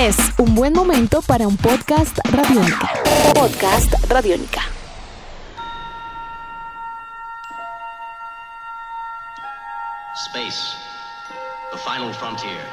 [0.00, 2.90] Es un buen momento para un podcast radiónica.
[3.34, 4.62] Podcast radiónica.
[10.32, 10.74] Space,
[11.70, 12.64] the final frontier.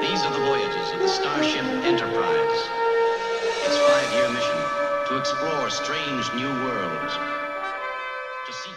[0.00, 2.60] These are the voyages of the Starship Enterprise.
[3.66, 4.56] Its five-year mission
[5.08, 7.51] to explore strange new worlds.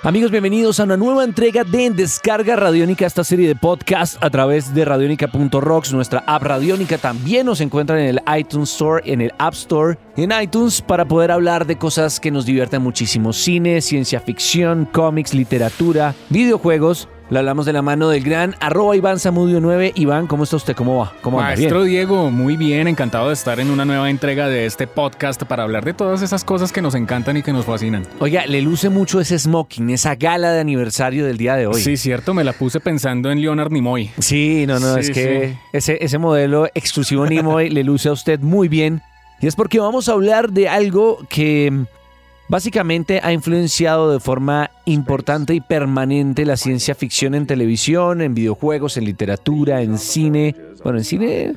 [0.03, 4.73] Amigos, bienvenidos a una nueva entrega de Descarga Radiónica, esta serie de podcast a través
[4.75, 5.93] de radionica.rocks.
[5.93, 10.31] Nuestra app Radiónica también nos encuentran en el iTunes Store, en el App Store, en
[10.39, 13.33] iTunes, para poder hablar de cosas que nos divierten muchísimo.
[13.33, 17.07] Cine, ciencia ficción, cómics, literatura, videojuegos.
[17.31, 19.93] Le hablamos de la mano del gran arroba Iván Zamudio 9.
[19.95, 20.75] Iván, ¿cómo está usted?
[20.75, 21.11] ¿Cómo va?
[21.21, 21.55] ¿Cómo anda?
[21.55, 21.89] Maestro Bien.
[21.89, 25.83] Diego, muy bien, encantado de estar en una nueva entrega de este podcast para hablar
[25.83, 28.03] de todas esas cosas que nos encantan y que nos fascinan.
[28.19, 31.81] Oiga, le luce mucho ese smoking, esa gala de aniversario del día de hoy.
[31.81, 34.11] Sí, cierto, me la puse pensando en Leonard Nimoy.
[34.19, 35.59] Sí, no, no, Sí, es que sí.
[35.73, 39.01] ese, ese modelo exclusivo Nimoy le luce a usted muy bien.
[39.41, 41.85] Y es porque vamos a hablar de algo que
[42.47, 48.97] básicamente ha influenciado de forma importante y permanente la ciencia ficción en televisión, en videojuegos,
[48.97, 50.55] en literatura, en cine.
[50.83, 51.55] Bueno, en cine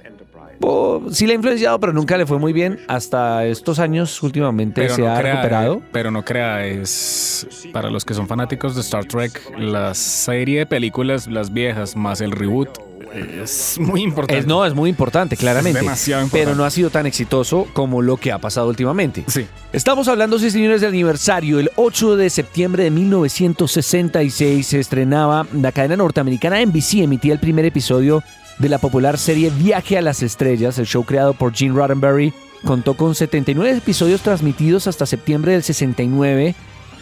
[0.61, 2.81] oh, sí le ha influenciado, pero nunca le fue muy bien.
[2.89, 5.83] Hasta estos años últimamente se ha crea, recuperado.
[5.93, 10.67] Pero no crea, es para los que son fanáticos de Star Trek, la serie de
[10.67, 14.39] películas, las viejas, más el reboot, es muy importante.
[14.39, 15.81] Es, no, es muy importante, claramente.
[15.81, 16.47] demasiado importante.
[16.47, 19.25] Pero no ha sido tan exitoso como lo que ha pasado últimamente.
[19.27, 19.47] Sí.
[19.73, 21.61] Estamos hablando, sí, señores, del aniversario.
[21.61, 27.65] El 8 de septiembre de 1966 se estrenaba la cadena norteamericana NBC, emitía el primer
[27.65, 28.23] episodio
[28.59, 30.79] de la popular serie Viaje a las Estrellas.
[30.79, 32.33] El show creado por Gene Roddenberry
[32.65, 36.55] contó con 79 episodios transmitidos hasta septiembre del 69.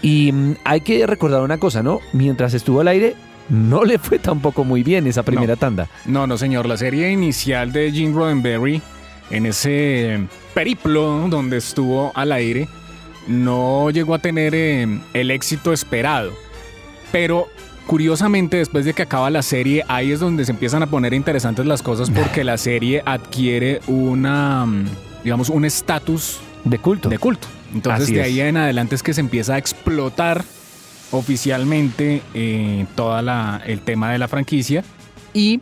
[0.02, 2.00] Y mm, hay que recordar una cosa, ¿no?
[2.12, 3.16] Mientras estuvo al aire,
[3.48, 5.56] no le fue tampoco muy bien esa primera No.
[5.56, 5.88] tanda.
[6.04, 6.66] No, no, señor.
[6.66, 8.82] La serie inicial de Gene Roddenberry,
[9.30, 10.20] en ese
[10.54, 12.68] periplo donde estuvo al aire,
[13.28, 16.32] no llegó a tener eh, el éxito esperado.
[17.12, 17.48] Pero
[17.86, 21.66] curiosamente, después de que acaba la serie, ahí es donde se empiezan a poner interesantes
[21.66, 24.86] las cosas porque la serie adquiere una, mm,
[25.24, 27.08] digamos, un estatus De culto.
[27.08, 27.46] de culto.
[27.74, 28.26] Entonces Así de es.
[28.26, 30.44] ahí en adelante es que se empieza a explotar
[31.12, 34.84] oficialmente eh, toda la, el tema de la franquicia
[35.34, 35.60] y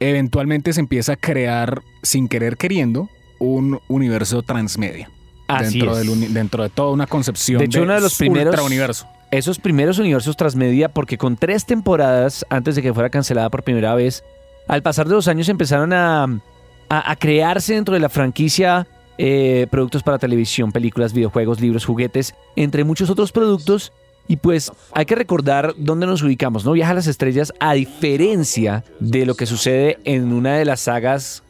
[0.00, 3.08] eventualmente se empieza a crear sin querer queriendo
[3.38, 5.10] un universo transmedia
[5.48, 6.06] Así dentro, es.
[6.06, 9.06] del dentro de toda una concepción De hecho, uno de los primeros- ultrauniverso.
[9.30, 13.94] esos primeros universos transmedia, porque con tres temporadas antes de que fuera cancelada por primera
[13.94, 14.24] vez,
[14.68, 18.86] al pasar de los años empezaron a, a- a crearse dentro de la franquicia
[19.18, 23.92] eh, productos para televisión, películas, videojuegos, libros, juguetes, entre muchos otros productos.
[24.28, 26.72] Y pues hay que recordar dónde nos ubicamos, ¿no?
[26.72, 31.42] Viaja a las estrellas, a diferencia de lo que sucede en una de las sagas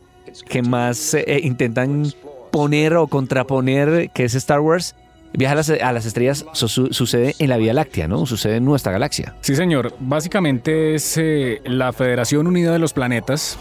[0.49, 2.13] que más eh, intentan
[2.51, 4.95] poner o contraponer, que es Star Wars.
[5.33, 8.25] Viaja a las, a las estrellas su- su- sucede en la Vía Láctea, ¿no?
[8.27, 9.35] Sucede en nuestra galaxia.
[9.41, 9.95] Sí, señor.
[10.01, 13.59] Básicamente es eh, la Federación Unida de los Planetas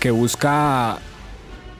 [0.00, 0.98] que busca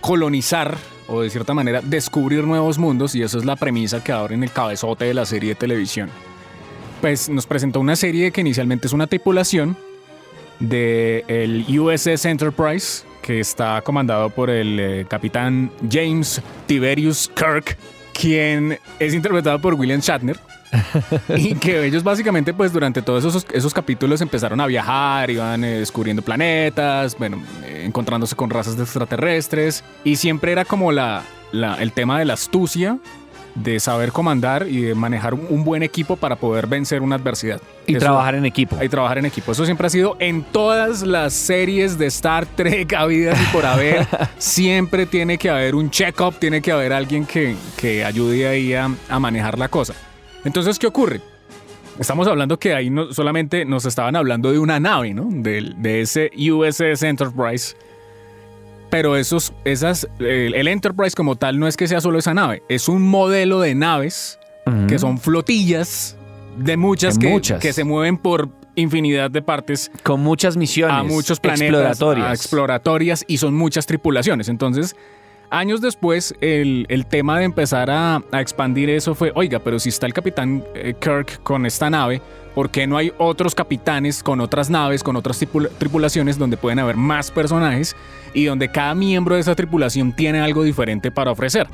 [0.00, 0.76] colonizar
[1.08, 4.42] o de cierta manera descubrir nuevos mundos y eso es la premisa que ahora en
[4.42, 6.10] el cabezote de la serie de televisión.
[7.00, 9.76] Pues nos presentó una serie que inicialmente es una tripulación
[10.58, 17.76] del el USS Enterprise que está comandado por el eh, capitán James Tiberius Kirk,
[18.18, 20.38] quien es interpretado por William Shatner.
[21.36, 25.78] y que ellos básicamente pues durante todos esos, esos capítulos empezaron a viajar, iban eh,
[25.78, 31.80] descubriendo planetas, bueno, eh, encontrándose con razas de extraterrestres y siempre era como la, la-
[31.80, 32.98] el tema de la astucia,
[33.56, 37.60] de saber comandar y de manejar un, buen equipo para poder vencer una adversidad.
[37.86, 38.76] Y Eso- trabajar en equipo.
[38.82, 39.52] y trabajar en equipo.
[39.52, 44.06] Eso siempre ha sido en todas las series de Star Trek habidas y por haber.
[44.38, 48.90] siempre tiene que haber un check-up, tiene que haber alguien que, que ayude ahí a,
[49.08, 49.94] a manejar la cosa.
[50.44, 51.20] Entonces, ¿qué ocurre?
[51.98, 55.26] Estamos hablando que ahí no, solamente nos estaban hablando de una nave, ¿no?
[55.30, 57.74] Del- De, ese USS Enterprise.
[58.90, 62.62] Pero esos, esas, el, el Enterprise como tal no es que sea solo esa nave,
[62.68, 64.86] es un modelo de naves Ujú.
[64.86, 66.16] que son flotillas
[66.58, 67.60] de muchas, De que, muchas.
[67.60, 70.96] que se mueven por infinidad de partes Con muchas misiones.
[70.96, 72.26] a muchos planetas exploratorias.
[72.28, 74.48] a exploratorias y son muchas tripulaciones.
[74.48, 74.94] Entonces,
[75.50, 79.88] años después, el, el tema de empezar a, a expandir eso fue, oiga, pero si
[79.88, 82.20] está el capitán eh, Kirk con esta nave,
[82.54, 86.78] ¿por qué no hay otros capitanes con otras naves, con otras tripula- tripulaciones donde pueden
[86.78, 87.96] haber más personajes
[88.34, 91.66] y donde cada miembro de esa tripulación tiene algo diferente para ofrecer?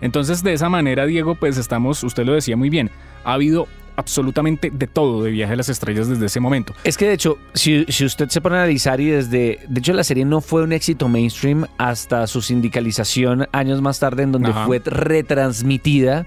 [0.00, 2.90] Entonces, de esa manera, Diego, pues estamos, usted lo decía muy bien,
[3.24, 3.66] ha habido
[3.98, 6.72] absolutamente de todo de Viaje a las Estrellas desde ese momento.
[6.84, 9.58] Es que de hecho, si, si usted se pone a analizar y desde...
[9.68, 14.22] De hecho, la serie no fue un éxito mainstream hasta su sindicalización años más tarde
[14.22, 14.66] en donde Ajá.
[14.66, 16.26] fue retransmitida.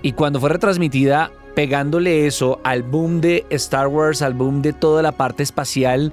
[0.00, 5.02] Y cuando fue retransmitida, pegándole eso al boom de Star Wars, al boom de toda
[5.02, 6.12] la parte espacial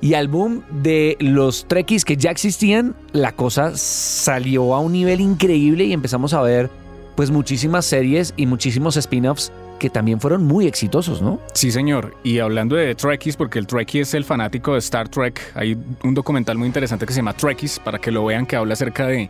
[0.00, 5.20] y al boom de los Trekkies que ya existían, la cosa salió a un nivel
[5.20, 6.70] increíble y empezamos a ver
[7.14, 11.38] pues muchísimas series y muchísimos spin-offs que también fueron muy exitosos, ¿no?
[11.52, 12.14] Sí, señor.
[12.22, 16.14] Y hablando de Trekkies, porque el Trekkie es el fanático de Star Trek, hay un
[16.14, 19.28] documental muy interesante que se llama Trekkies, para que lo vean, que habla acerca de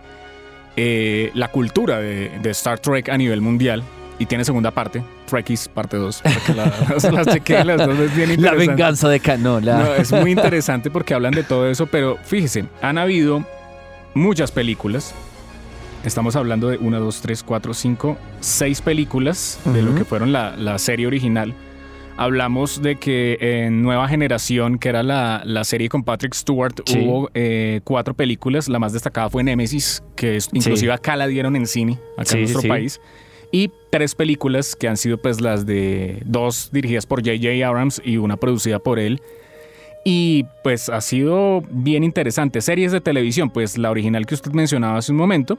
[0.76, 3.82] eh, la cultura de, de Star Trek a nivel mundial.
[4.18, 6.64] Y tiene segunda parte, Trekkies, parte 2, para que la-
[7.64, 9.78] las dos, es bien La venganza de Canola.
[9.78, 13.44] No, es muy interesante porque hablan de todo eso, pero fíjese, han habido
[14.14, 15.14] muchas películas.
[16.06, 20.56] Estamos hablando de 1, 2, 3, 4, 5, 6 películas de lo que fueron la,
[20.56, 21.52] la serie original.
[22.16, 27.00] Hablamos de que en Nueva Generación, que era la, la serie con Patrick Stewart, Sí.
[27.04, 28.68] hubo eh, cuatro películas.
[28.68, 32.36] La más destacada fue Nemesis, que es- inclusive acá la dieron en cine, acá Sí,
[32.38, 33.00] en nuestro país.
[33.50, 37.66] Y tres películas que han sido pues las de dos dirigidas por J.J.
[37.66, 39.20] Abrams y una producida por él.
[40.04, 42.60] Y pues ha sido bien interesante.
[42.60, 45.58] Series de televisión, pues la original que usted mencionaba hace un momento.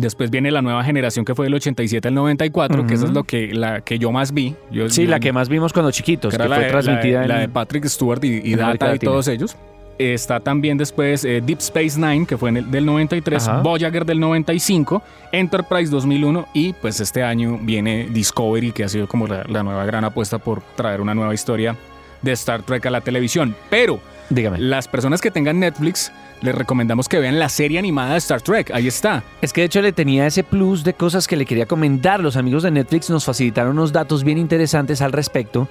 [0.00, 3.24] Después viene la nueva generación que fue del 87 al 94, que esa es lo
[3.24, 4.54] que, la que yo más vi.
[4.70, 7.28] Yo- Sí, yo- la que más vimos cuando chiquitos, que fue de- transmitida la de,
[7.28, 7.50] la de en...
[7.50, 9.56] Patrick Stewart y, Data y todos ellos.
[9.98, 13.62] Está también después eh, Deep Space Nine, que fue en el, del 93, Ajá.
[13.62, 15.02] Voyager del 95,
[15.32, 19.84] Enterprise 2001 y pues este año viene Discovery, que ha sido como la, la nueva
[19.84, 21.74] gran apuesta por traer una nueva historia
[22.22, 23.56] de Star Trek a la televisión.
[23.70, 23.98] Pero
[24.30, 24.58] Dígame.
[24.60, 26.12] las personas que tengan Netflix,
[26.42, 28.70] les recomendamos que vean la serie animada de Star Trek.
[28.72, 29.22] Ahí está.
[29.42, 32.20] Es que de hecho le tenía ese plus de cosas que le quería comentar.
[32.20, 35.68] Los amigos de Netflix nos facilitaron unos datos bien interesantes al respecto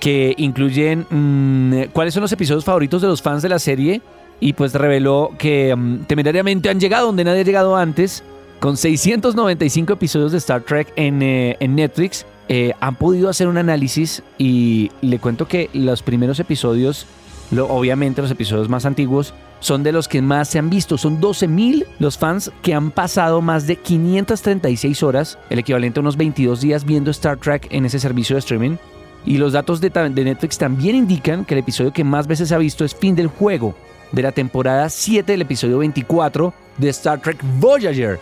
[0.00, 4.00] que incluyen mm, cuáles son los episodios favoritos de los fans de la serie
[4.40, 8.22] y pues reveló que mm, temerariamente han llegado donde nadie ha llegado antes
[8.60, 12.26] con 695 episodios de Star Trek en, eh, Netflix.
[12.48, 17.06] eh, han podido hacer un análisis y le cuento que los primeros episodios,
[17.56, 20.98] obviamente los episodios más antiguos, son de los que más se han visto.
[20.98, 26.16] Son 12.000 los fans que han pasado más de 536 horas, el equivalente a unos
[26.16, 28.76] 22 días viendo Star Trek en ese servicio de streaming.
[29.24, 32.58] Y los datos de Netflix también indican que el episodio que más veces se ha
[32.58, 33.74] visto es Fin del Juego,
[34.12, 38.18] de la temporada 7 del episodio 24 de Star Trek Voyager.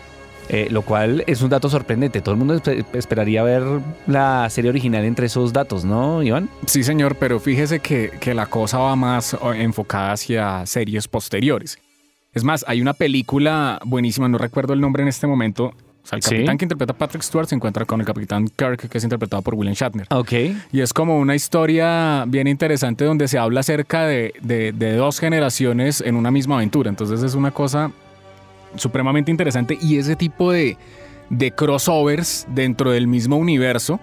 [0.49, 2.21] Eh, lo cual es un dato sorprendente.
[2.21, 3.65] Todo el mundo espe- esperaría ver
[4.07, 6.49] la serie original entre esos datos, ¿no, Iván?
[6.67, 11.79] Sí, señor, pero fíjese que, que la cosa va más enfocada hacia series posteriores.
[12.33, 15.65] Es más, hay una película buenísima, no recuerdo el nombre en este momento.
[16.05, 16.31] O sea, el Sí.
[16.37, 19.43] capitán que interpreta a Patrick Stewart se encuentra con el capitán Kirk, que es interpretado
[19.43, 20.07] por William Shatner.
[20.11, 20.33] Ok.
[20.71, 25.19] Y es como una historia bien interesante donde se habla acerca de, de- de dos
[25.19, 26.89] generaciones en una misma aventura.
[26.91, 27.91] Entonces es una cosa
[28.79, 30.77] supremamente interesante y ese tipo de,
[31.31, 34.01] de crossovers dentro del mismo universo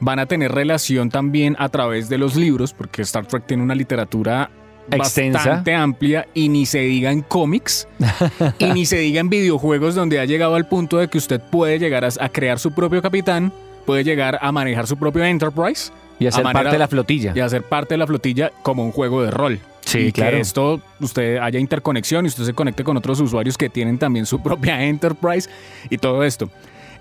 [0.00, 3.74] van a tener relación también a través de los libros, porque Star Trek tiene una
[3.74, 4.50] literatura
[4.90, 5.38] Extensa.
[5.38, 7.86] bastante amplia y ni se diga en cómics
[8.58, 11.78] y ni se diga en videojuegos donde ha llegado al punto de que usted puede
[11.78, 13.52] llegar a, a crear su propio capitán,
[13.86, 17.32] puede llegar a manejar su propio Enterprise Y hacer manera- parte de la flotilla.
[17.34, 19.58] y hacer parte de la flotilla como un juego de rol.
[19.88, 20.36] Sí, claro.
[20.36, 24.26] que esto usted haya interconexión y usted se conecte con otros usuarios que tienen también
[24.26, 25.48] su propia Enterprise
[25.88, 26.50] y todo esto.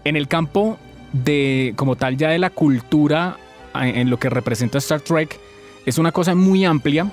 [0.03, 0.77] En el campo
[1.12, 3.38] de, como tal, ya de la cultura
[3.75, 5.38] en lo que representa Star Trek,
[5.86, 7.12] es una cosa muy amplia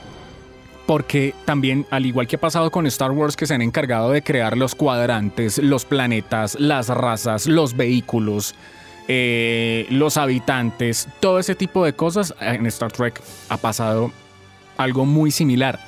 [0.87, 4.23] porque también, al igual que ha pasado con Star Wars, que se han encargado de
[4.23, 8.55] crear los cuadrantes, los planetas, las razas, los vehículos,
[9.09, 14.13] eh, los habitantes, todo ese tipo de cosas, en Star Trek ha pasado
[14.77, 15.79] algo muy similar.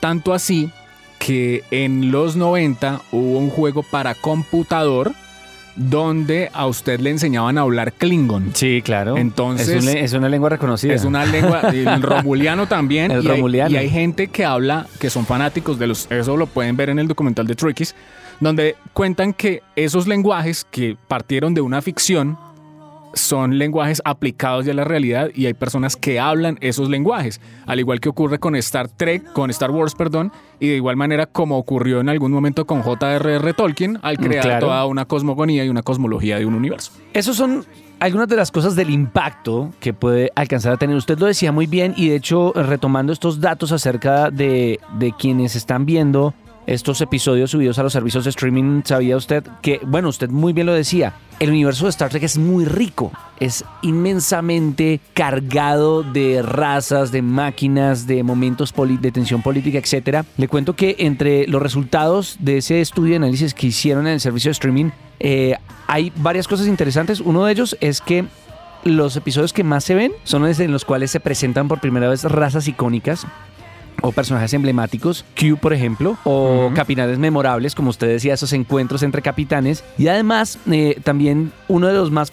[0.00, 0.70] Tanto así
[1.18, 5.12] que en los 90 hubo un juego para computador
[5.76, 8.50] donde a usted le enseñaban a hablar Klingon.
[8.54, 9.16] Sí, claro.
[9.16, 10.92] Entonces- es, un le- es una lengua reconocida.
[10.94, 13.10] Es una lengua, el romuliano también.
[13.12, 13.70] El y, hay- romuliano.
[13.70, 16.98] y hay gente que habla, que son fanáticos de los, eso lo pueden ver en
[16.98, 17.94] el documental de Trickies,
[18.40, 22.36] donde cuentan que esos lenguajes que partieron de una ficción
[23.14, 27.80] son lenguajes aplicados ya a la realidad y hay personas que hablan esos lenguajes, al
[27.80, 31.58] igual que ocurre con Star Trek, con Star Wars, perdón, y de igual manera como
[31.58, 33.52] ocurrió en algún momento con J.R.R.
[33.54, 34.66] Tolkien al crear claro.
[34.66, 36.92] toda una cosmogonía y una cosmología de un universo.
[37.12, 37.64] Esos son
[38.00, 40.96] algunas de las cosas del impacto que puede alcanzar a tener.
[40.96, 45.56] Usted lo decía muy bien y de hecho retomando estos datos acerca de, de quienes
[45.56, 46.34] están viendo
[46.68, 50.66] estos episodios subidos a los servicios de streaming, ¿sabía usted que, bueno, usted muy bien
[50.66, 53.10] lo decía, el universo de Star Trek es muy rico,
[53.40, 60.26] es inmensamente cargado de razas, de máquinas, de momentos de tensión política, etc.
[60.36, 64.20] Le cuento que entre los resultados de ese estudio de análisis que hicieron en el
[64.20, 65.54] servicio de streaming, eh,
[65.86, 67.20] hay varias cosas interesantes.
[67.20, 68.26] Uno de ellos es que
[68.84, 72.08] los episodios que más se ven son los en los cuales se presentan por primera
[72.08, 73.26] vez razas icónicas
[74.02, 79.22] o personajes emblemáticos, Q por ejemplo, o capitanes memorables, como usted decía, esos encuentros entre
[79.22, 79.84] capitanes.
[79.96, 82.30] Y además, eh, también uno de los más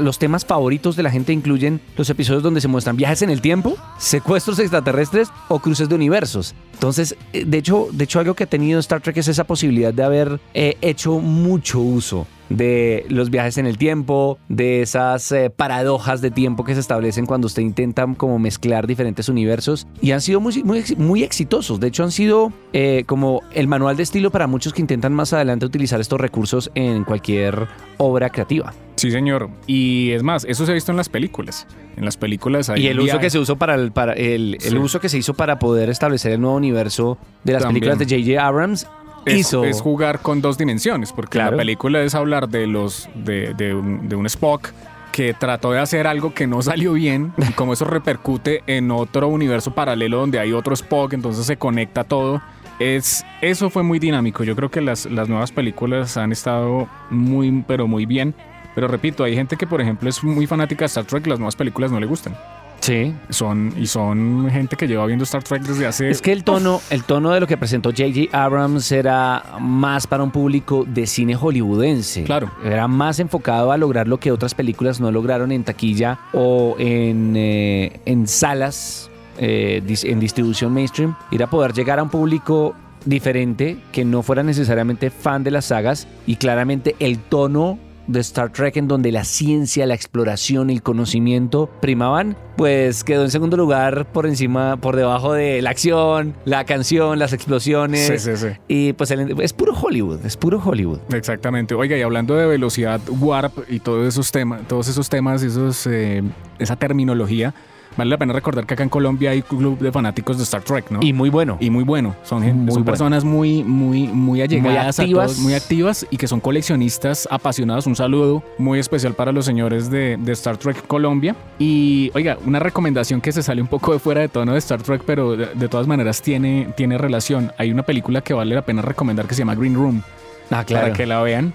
[0.00, 3.40] los temas favoritos de la gente incluyen los episodios donde se muestran viajes en el
[3.40, 6.54] tiempo, secuestros extraterrestres o cruces de universos.
[6.74, 9.92] Entonces, eh, de hecho, de hecho algo que ha tenido Star Trek es esa posibilidad
[9.92, 15.50] de haber eh, hecho mucho uso de los viajes en el tiempo, de esas eh,
[15.50, 20.20] paradojas de tiempo que se establecen cuando usted intenta como mezclar diferentes universos y han
[20.20, 21.80] sido muy, muy, muy exitosos.
[21.80, 25.32] De hecho, han sido eh, como el manual de estilo para muchos que intentan más
[25.32, 28.74] adelante utilizar estos recursos en cualquier obra creativa.
[28.96, 29.48] Sí, señor.
[29.66, 31.66] Y es más, eso se ha visto en las películas.
[31.96, 34.76] En las películas hay Y el uso que se usó para el, para el, el
[34.76, 38.46] uso que se hizo para poder establecer el nuevo universo de las películas de J.J.
[38.46, 38.86] Abrams
[39.26, 43.74] es, es, jugar con dos dimensiones, porque la película es hablar de los de, de,
[43.74, 44.70] un, Spock
[45.12, 49.28] que trató de hacer algo que no salió bien y como eso repercute en otro
[49.28, 52.42] universo paralelo donde hay otro Spock, entonces se conecta todo.
[52.78, 54.42] Es, eso fue muy dinámico.
[54.42, 58.34] Yo creo que las, las nuevas películas han estado muy, pero muy bien.
[58.74, 61.56] Pero repito, hay gente que, por ejemplo, es muy fanática de Star Trek las nuevas
[61.56, 62.34] películas no le gustan.
[62.80, 63.14] Sí.
[63.28, 66.10] Son, y son gente que lleva viendo Star Trek desde hace.
[66.10, 68.36] Es que el tono, el tono de lo que presentó J.J.
[68.36, 72.24] Abrams era más para un público de cine hollywoodense.
[72.24, 72.50] Claro.
[72.64, 77.34] Era más enfocado a lograr lo que otras películas no lograron en taquilla o en,
[77.36, 81.14] eh, en salas eh, en distribución mainstream.
[81.30, 85.66] Ir a poder llegar a un público diferente que no fuera necesariamente fan de las
[85.66, 87.78] sagas y claramente el tono
[88.10, 93.24] de Star Trek en donde la ciencia, la exploración y el conocimiento primaban, pues quedó
[93.24, 98.06] en segundo lugar por encima, por debajo de la acción, la canción, las explosiones.
[98.06, 98.48] Sí, sí, sí.
[98.68, 101.00] Y pues es puro Hollywood, es puro Hollywood.
[101.12, 101.74] Exactamente.
[101.74, 106.22] Oiga, y hablando de velocidad warp y todos esos temas, todos esos temas, esos, eh,
[106.58, 107.54] esa terminología,
[107.96, 110.90] Vale la pena recordar que acá en Colombia hay club de fanáticos de Star Trek,
[110.90, 111.00] ¿no?
[111.02, 111.56] Y muy bueno.
[111.60, 112.14] Y muy bueno.
[112.22, 112.42] Son,
[112.84, 115.38] personas muy, muy, muy allegadas, muy activas.
[115.38, 117.86] muy activas y que son coleccionistas apasionados.
[117.86, 121.34] Un saludo muy especial para los señores de, Star Trek Colombia.
[121.58, 124.82] Y oiga, una recomendación que se sale un poco de fuera de tono de Star
[124.82, 127.52] Trek, pero de, todas maneras tiene, tiene relación.
[127.58, 130.02] Hay una película que vale la pena recomendar que se llama Green Room.
[130.50, 130.86] Ah, claro.
[130.86, 131.52] Para que la vean.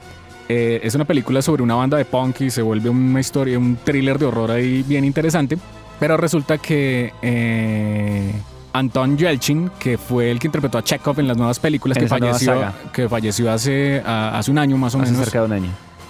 [0.48, 3.78] Eh, es una película sobre una banda de punk y se vuelve una historia, un
[3.84, 5.58] thriller de horror ahí bien interesante.
[6.00, 8.34] Pero resulta que eh,
[8.74, 12.74] Anton Yelchin, que fue el que interpretó a Chekhov en las nuevas películas, que falleció,
[12.92, 15.18] que falleció hace, hace un año más o menos.
[15.18, 15.70] cerca de un año.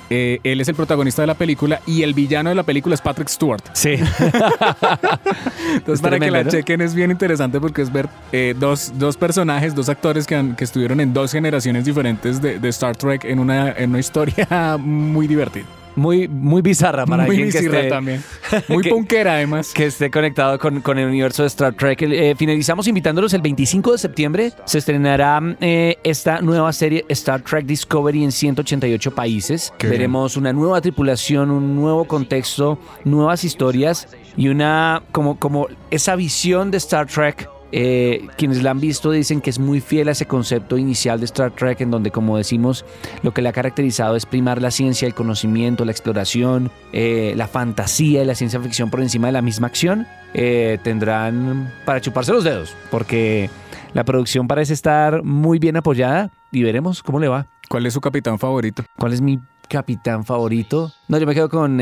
[0.10, 3.02] Eh, él es el protagonista de la película y el villano de la película es
[3.02, 3.64] Patrick Stewart.
[3.74, 3.94] Sí.
[5.74, 9.74] Entonces, para que la chequen es bien interesante porque es ver eh, dos, dos, personajes,
[9.74, 13.72] dos actores que, que, estuvieron en dos generaciones diferentes de, de Star Trek en una,
[13.72, 18.24] en una historia muy divertida muy, muy bizarra para muy alguien que esté, también.
[18.70, 19.72] Muy punkera además.
[19.74, 22.02] Que esté conectado con, con el universo de Star Trek.
[22.02, 24.52] Eh, finalizamos invitándolos el 25 de septiembre.
[24.66, 29.74] Se estrenará eh, esta nueva serie Star Trek Discovery en 188 países.
[29.82, 36.72] Veremos una nueva tripulación, un nuevo contexto, nuevas historias y una como, como esa visión
[36.72, 40.26] de Star Trek eh, quienes la han visto dicen que es muy fiel a ese
[40.26, 42.86] concepto inicial de Star Trek, en donde, como decimos,
[43.24, 47.48] lo que le ha caracterizado es primar la ciencia, el conocimiento, la exploración, eh, la
[47.48, 50.08] fantasía y la ciencia ficción por encima de la misma acción.
[50.34, 53.50] Eh, tendrán para chuparse los dedos, porque
[53.94, 57.48] la producción parece estar muy bien apoyada y veremos cómo le va.
[57.70, 58.84] ¿Cuál es su capitán favorito?
[58.98, 60.92] ¿Cuál es mi capitán favorito?
[61.08, 61.80] No, yo me quedo con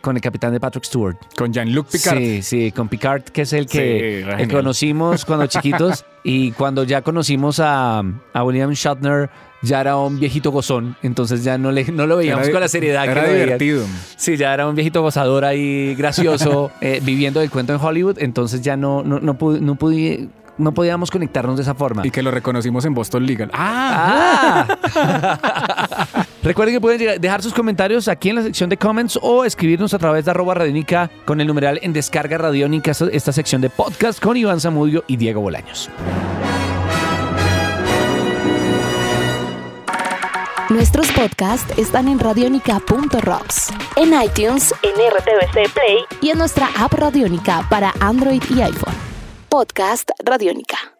[0.00, 1.16] con el capitán de Patrick Stewart.
[1.36, 2.18] Con Jean-Luc Picard.
[2.18, 7.60] Sí, sí, con Picard, que es el que conocimos cuando chiquitos y cuando ya conocimos
[7.60, 8.02] a,
[8.34, 9.30] William Shatner
[9.62, 13.04] ya era un viejito gozón, entonces ya no, le, no lo veíamos con la seriedad
[13.04, 13.84] era que divertido.
[14.16, 18.62] Sí, ya era un viejito gozador ahí gracioso, eh, viviendo el cuento en Hollywood, entonces
[18.62, 20.28] ya no, no, no, pude, no pude
[20.58, 22.06] no podíamos conectarnos de esa forma.
[22.06, 23.50] Y que lo reconocimos en Boston Legal.
[23.52, 24.66] ¡Ah!
[24.94, 26.26] ah.
[26.42, 29.98] Recuerden que pueden dejar sus comentarios aquí en la sección de comments o escribirnos a
[29.98, 34.36] través de arroba radiónica con el numeral en descarga radiónica, esta sección de podcast con
[34.36, 35.90] Iván Zamudio y Diego Bolaños.
[40.70, 47.66] Nuestros podcasts están en radionica.rocks, en iTunes, en RTVC Play y en nuestra app Radionica
[47.70, 48.94] para Android y iPhone.
[49.48, 50.92] Podcast Radiónica.